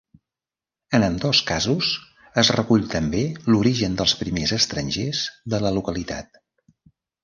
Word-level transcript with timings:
En 0.99 1.05
ambdós 1.07 1.41
casos, 1.49 1.91
es 2.43 2.51
recull 2.57 2.89
també 2.95 3.23
l'origen 3.53 4.01
dels 4.03 4.19
primers 4.25 4.59
estrangers 4.61 5.25
de 5.57 5.65
la 5.67 5.79
localitat. 5.81 6.47